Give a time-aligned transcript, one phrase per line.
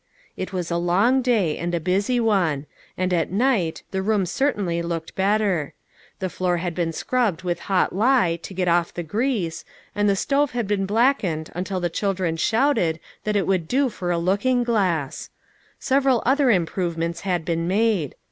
[0.35, 2.65] It was a long day, and a busy one.
[2.97, 5.75] And at night, the room certainly looked better.
[6.17, 10.15] The floor had been scrubbed with hot lye to get off the grease, and the
[10.15, 14.63] stove had been blackened until the children shouted that it would do for a looking
[14.63, 15.29] glass.
[15.77, 18.15] Several other improvements had been made.